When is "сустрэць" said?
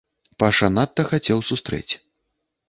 1.51-1.89